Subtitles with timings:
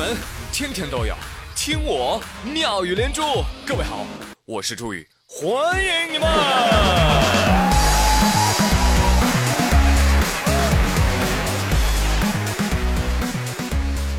[0.00, 0.16] 门
[0.50, 1.14] 天天都有
[1.54, 3.20] 听我妙语连珠。
[3.66, 4.06] 各位好，
[4.46, 6.26] 我是朱宇，欢迎你们！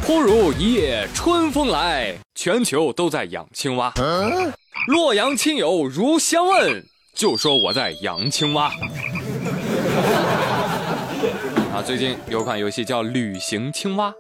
[0.04, 3.92] 忽如一夜春风来，全球都在养青蛙。
[4.86, 6.86] 洛阳亲友如相问，
[7.16, 8.68] 就说我在养青蛙。
[11.74, 14.14] 啊，最近有款游戏叫《旅行青蛙》，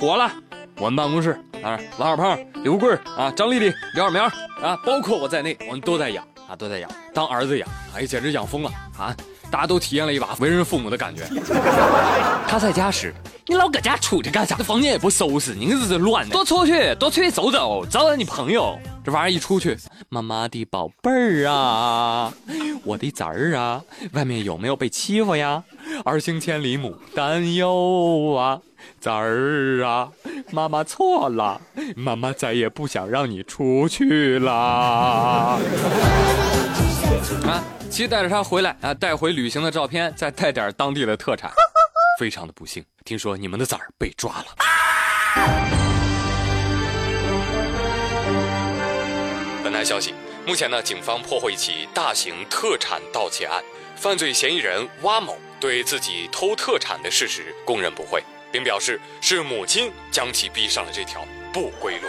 [0.00, 0.32] 火了。
[0.78, 1.30] 我们办公室
[1.62, 9.16] 啊，王小胖、刘贵啊、张丽丽、刘二明啊，包括我在内，我们都在养啊，都在养，当儿子养，哎，简直养疯了啊！
[9.50, 11.22] 大家都体验了一把为人父母的感觉。
[12.48, 13.14] 他在家时，
[13.46, 14.56] 你老搁家杵着干啥？
[14.56, 16.32] 这房间也不收拾，你这是乱的。
[16.32, 18.78] 多出去，多出去走走，找找你朋友。
[19.04, 22.32] 这玩意儿一出去，妈妈的宝贝儿啊，
[22.84, 23.80] 我的崽儿啊，
[24.12, 25.62] 外面有没有被欺负呀？
[26.04, 28.60] 儿行千里母担忧啊，
[29.00, 30.10] 崽儿啊，
[30.50, 31.60] 妈妈错了，
[31.94, 34.52] 妈妈再也不想让你出去了。
[34.52, 35.60] 啊，
[37.90, 41.50] 期待着他回来啊，带回旅行的照片，再带点当地的特产。
[42.18, 44.46] 非常的不幸，听说你们的崽儿被抓了。
[49.62, 50.14] 本台消息，
[50.46, 53.62] 目前呢，警方破获一起大型特产盗窃案，
[53.96, 62.08] 犯罪嫌疑人蛙某对自己偷特产的事实供认不讳，并表示是母亲将其逼上了这条不归路。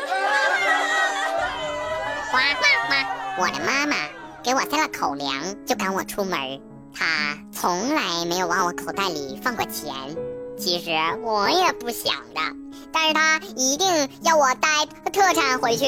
[2.32, 3.42] 呱呱呱！
[3.42, 3.96] 我的妈妈
[4.44, 5.34] 给我塞了口粮
[5.66, 6.60] 就赶我出门，
[6.94, 9.94] 她从来没有往我口袋里放过钱。
[10.60, 10.90] 其实
[11.22, 12.42] 我也不想的，
[12.92, 15.86] 但是她一定要我带特产回去。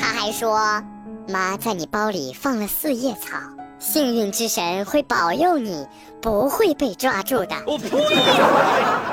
[0.00, 0.82] 他还说
[1.28, 3.38] ：“妈在你包里放了四叶草，
[3.80, 5.86] 幸运之神会保佑你，
[6.20, 7.88] 不会被抓住的。”我呸！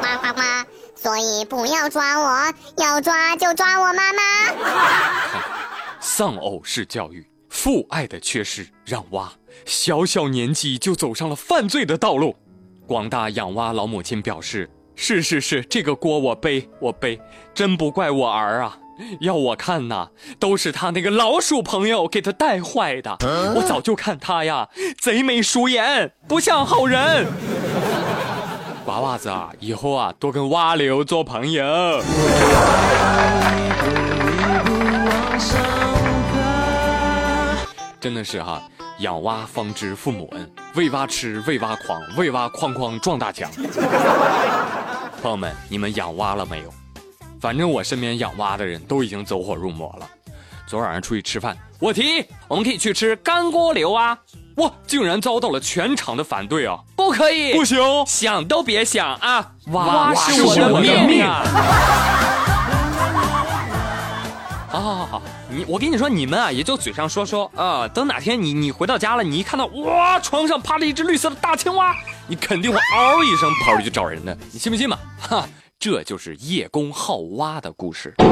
[0.04, 4.22] 妈妈妈，所以不要抓我，要抓就抓我妈妈。
[6.02, 9.32] 丧偶式教育，父爱的缺失，让蛙
[9.66, 12.36] 小小年纪就走上了犯罪的道路。
[12.86, 17.20] 广大养蛙老母亲表示：“是是是，这个锅我背，我背，
[17.54, 18.78] 真不怪我儿啊。”
[19.20, 20.10] 要我看呐，
[20.40, 23.18] 都是他那个老鼠朋友给他带坏的。
[23.56, 24.68] 我早就看他呀，
[25.00, 27.28] 贼眉鼠眼，不像好人。
[28.86, 32.02] 娃娃子啊，以后啊，多跟蛙流做朋友。
[38.00, 38.62] 真的是哈，
[39.00, 43.50] 养蛙方知父母恩，喂蛙吃，喂蛙狂，喂蛙哐哐撞大墙。
[45.22, 46.74] 朋友们，你们养蛙了没有？
[47.40, 50.08] 反正我身边养蛙的人都已经走火入魔了。
[50.66, 54.18] 昨晚上出去吃饭，我提我们可以去吃干锅牛蛙，
[54.56, 56.78] 哇，竟然遭到了全场的反对啊！
[56.96, 59.52] 不可以，不行，想都别想啊！
[59.68, 61.44] 蛙是我的命啊！
[64.70, 71.96] 好好好好，你我跟你说，你们啊也就嘴上说说啊，等哪天你你回到家了，你一看到哇床上趴着一只绿色的大青蛙，
[72.28, 75.00] 你肯定会嗷一声跑出去找人的，你信不信嘛？
[75.18, 75.48] 哈。
[75.80, 78.12] 这就是叶公好蛙的故事。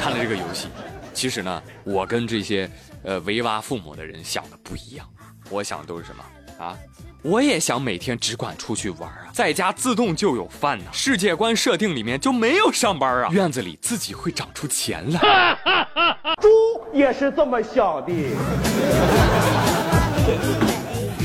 [0.00, 0.68] 看了这个游戏，
[1.12, 2.68] 其实呢，我跟这些
[3.04, 5.06] 呃为蛙父母的人想的不一样。
[5.50, 6.24] 我想的都是什么
[6.64, 6.74] 啊？
[7.22, 10.84] 我也想每天只管出去玩啊，在家自动就有饭呢。
[10.90, 15.58] 世界观设定里面就没有上班啊，院子里自己会长出钱来。
[16.40, 16.48] 猪
[16.94, 18.12] 也是这么想的。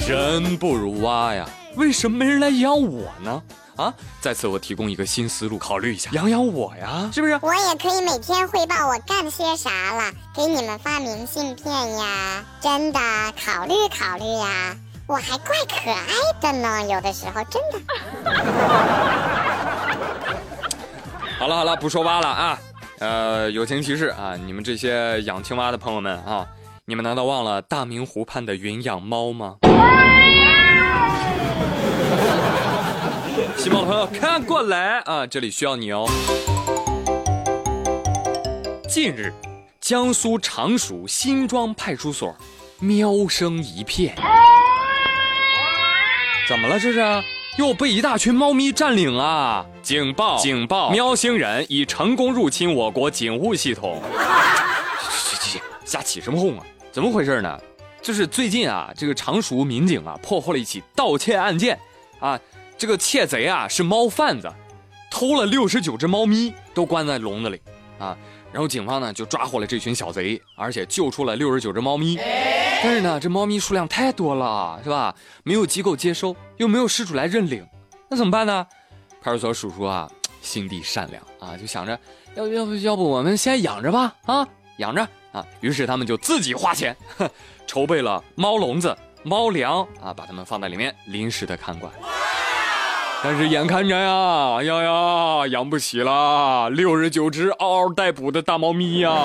[0.06, 1.48] 人不如蛙呀。
[1.76, 3.44] 为什么没人来养我呢？
[3.76, 3.92] 啊，
[4.22, 7.40] 在此我提供一个新思路，考虑一下，养养我呀，是不是？
[7.42, 12.46] 我也可以每天汇报我干些啥了，给你们发明信片呀。
[12.62, 13.00] 真的，
[13.44, 14.78] 考虑考虑呀。
[15.08, 17.80] 我还怪可爱的呢，有的时候真的。
[21.40, 22.60] 好了好了，不说蛙了啊。
[23.00, 26.46] 呃，友情提示啊，你们这些养青蛙的朋友们啊，
[26.86, 29.56] 你们难道忘了大明湖畔的云养猫吗？
[33.58, 36.08] 喜猫的朋友看过来啊，这里需要你哦。
[38.88, 39.34] 近日，
[39.82, 42.36] 江苏常熟新庄派出所
[42.80, 44.16] 喵声一片，
[46.48, 46.80] 怎么了？
[46.80, 47.24] 这是
[47.58, 49.66] 又被一大群猫咪占领啊！
[49.82, 50.38] 警报！
[50.38, 50.92] 警报！
[50.92, 54.02] 喵星人已成功入侵我国警务系统。
[55.10, 56.66] 去去去，瞎起什么哄啊？
[56.92, 57.60] 怎么回事呢？
[58.02, 61.80] 就是最近啊，这个常熟民警啊破获了一起盗窃案件
[62.20, 62.40] 啊。
[62.84, 64.54] 这个窃贼啊是猫贩子，
[65.10, 67.62] 偷了六十九只猫咪，都关在笼子里
[67.98, 68.14] 啊。
[68.52, 72.18] 然后警方呢就抓获了这群小贼，而且救出了六十九只猫咪。
[72.84, 75.16] 但是呢，这猫咪数量太多了，是吧？
[75.44, 77.66] 没有机构接收，又没有失主来认领，
[78.10, 78.68] 那怎么办呢？
[79.22, 81.98] 派出所叔叔啊，心地善良啊，就想着
[82.36, 84.46] 要要不要不我们先养着吧啊，
[84.80, 85.46] 养着啊。
[85.62, 86.94] 于是他们就自己花钱
[87.66, 88.94] 筹备了猫笼子、
[89.24, 91.90] 猫粮啊，把它们放在里面临时的看管。
[93.24, 99.16] 但是眼看着呀，哎呀呀，养不起了，六十九只嗷嗷待哺的大猫咪呀！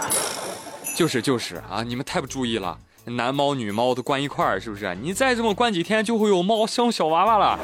[0.96, 4.94] 就是就是啊，你们太不注意了，男猫女猫都关一块儿，是不是？
[4.94, 7.58] 你再这么关几天，就会有猫生小娃娃了，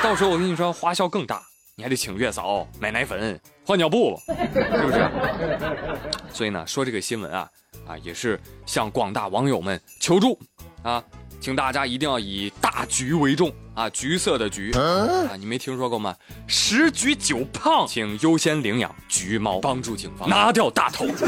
[0.00, 1.42] 到时候我跟你说花销更大，
[1.74, 5.10] 你还得请月嫂、买奶粉、换尿布，是不是？
[6.32, 7.48] 所以呢，说这个新闻啊，
[7.88, 10.38] 啊，也是向广大网友们求助
[10.84, 11.02] 啊。
[11.40, 13.90] 请大家一定要以大局为重啊！
[13.90, 16.16] 橘色的橘啊，你没听说过吗？
[16.46, 21.06] 十橘九胖，请优先领养橘猫，帮助警方拿掉大头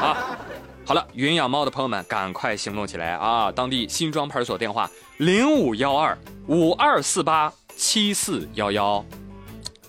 [0.00, 0.38] 啊！
[0.86, 3.50] 好了，云养猫的朋友们，赶快行动起来啊！
[3.50, 4.88] 当地新庄派出所电话
[5.18, 6.16] 零五幺二
[6.46, 9.04] 五二四八七四幺幺，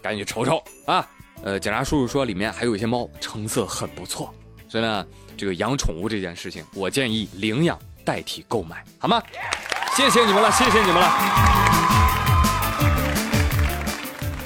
[0.01, 1.07] 赶紧瞅瞅啊！
[1.43, 4.33] 呃，警察叔叔说里面还有一些猫成色很不错，
[4.67, 5.05] 所以呢，
[5.37, 7.77] 这个养宠物这件事情，我建议领养。
[8.05, 9.21] 代替购买好吗？
[9.99, 11.11] 谢谢你们了，谢谢你们了。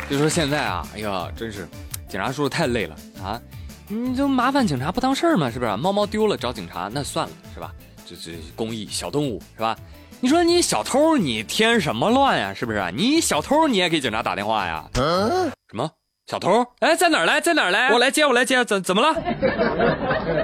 [0.09, 1.67] 就说现在啊，哎呀，真是
[2.09, 3.39] 警察叔叔太累了啊！
[3.87, 5.77] 你就麻烦警察不当事儿嘛，是不是？
[5.77, 7.71] 猫猫丢了找警察那算了，是吧？
[8.03, 9.77] 这这公益小动物是吧？
[10.19, 12.51] 你说你小偷你添什么乱呀？
[12.51, 12.83] 是不是？
[12.91, 14.83] 你小偷你也给警察打电话呀？
[14.95, 15.87] 什么？
[16.25, 16.65] 小偷？
[16.79, 17.39] 哎，在哪儿来？
[17.39, 17.91] 在哪儿来？
[17.91, 18.65] 我来接，我来接。
[18.65, 19.15] 怎怎么了？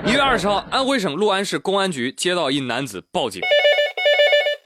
[0.05, 3.41] 一月二十号，安徽省六安市公安局接到一男子报警。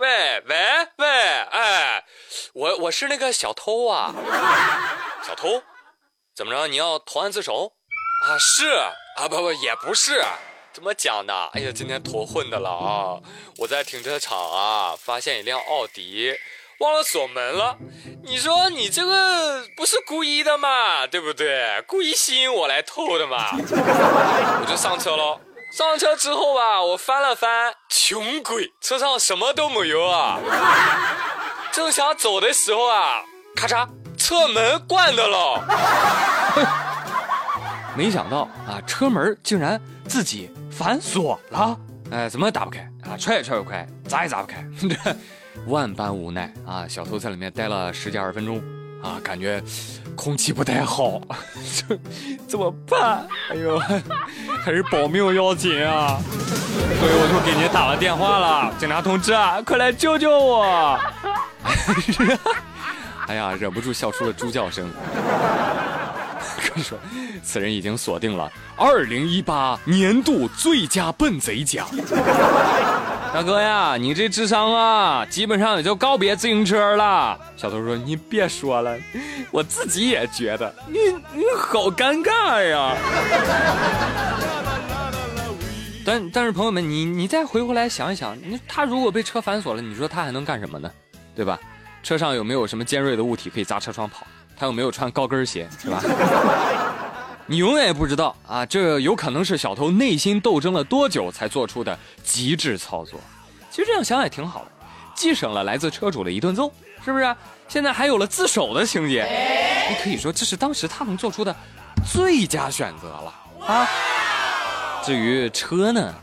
[0.04, 0.56] 喂喂
[0.98, 2.04] 喂，哎，
[2.54, 4.14] 我我是那个小偷啊。
[5.26, 5.64] 小偷？
[6.36, 6.68] 怎么着？
[6.68, 7.72] 你要投案自首？
[8.26, 8.68] 啊，是
[9.16, 10.22] 啊，不不也不是。
[10.74, 11.48] 怎么讲呢？
[11.54, 13.22] 哎呀，今天头昏的了啊！
[13.60, 16.36] 我在停车场啊，发现一辆奥迪。
[16.80, 17.78] 忘了锁门了，
[18.24, 21.82] 你说你这个不是故意的嘛，对不对？
[21.88, 25.40] 故意吸引我来偷的嘛，我就上车喽。
[25.76, 30.38] 上车之后吧，我翻了翻，穷鬼，车上什么都没有啊。
[31.74, 33.24] 正想走的时候啊，
[33.56, 35.64] 咔嚓，车门关的了。
[37.98, 41.76] 没想到啊，车门竟然自己反锁了。
[42.12, 43.18] 哎，怎么打不开啊？
[43.18, 44.64] 踹也踹不开，砸也砸不开。
[45.66, 46.88] 万般无奈啊！
[46.88, 48.62] 小偷在里面待了十几二十分钟，
[49.04, 49.62] 啊，感觉
[50.16, 51.22] 空气不太好，
[52.48, 53.28] 怎么办？
[53.52, 53.78] 哎呦，
[54.64, 56.18] 还是保命要紧啊！
[57.00, 60.98] 所以我就给您打了电话了，警察同志啊，快来救救我！
[63.28, 64.90] 哎呀，忍不住笑出了猪叫声。
[66.62, 66.98] 跟你说，
[67.44, 71.86] 此人已经锁定了二零一八年度最佳笨贼奖。
[73.34, 77.36] 大哥呀，你这智商啊，基本上也就告别自行车了。
[77.58, 78.96] 小偷说：“你别说了，
[79.50, 81.00] 我自己也觉得你
[81.34, 82.96] 你好尴尬呀。”
[86.06, 90.92] 但但是朋友们，你你再回过来想一想，你他如果被车反锁了，你说他还能干什么呢？
[91.36, 91.60] 对吧？
[92.04, 94.28] 车上有没有什么尖锐的物体可以砸车窗跑？
[94.56, 96.00] 他又没有穿高跟鞋，是吧？
[97.46, 103.20] 你永远也不知道啊，这有可能是小偷内心斗争了多久才做出的极致操作。
[103.70, 104.72] 其实这样想也挺好的，
[105.14, 106.72] 既省了来自车主的一顿揍，
[107.04, 107.36] 是不是？
[107.68, 109.28] 现在还有了自首的情节，
[109.90, 111.56] 你可以说这是当时他能做出的
[112.10, 113.34] 最佳选择了
[113.66, 113.88] 啊。
[115.04, 116.14] 至于车呢，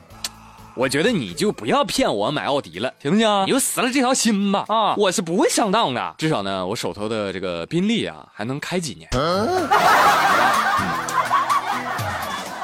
[0.75, 3.47] 我觉得你就不要骗我买奥迪了，行不行？
[3.47, 4.95] 你就死了这条心吧啊！
[4.97, 9.09] 我是不会上当的，至少呢，我手头的这个宾利啊，还能开几年。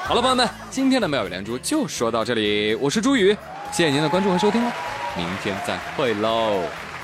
[0.07, 2.77] 好了，朋友们，今天的妙语连珠就说到这里。
[2.77, 3.37] 我是朱宇，
[3.73, 4.73] 谢谢您的关注和收听哦，
[5.17, 6.63] 明天再会喽，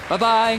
[0.09, 0.57] 拜拜。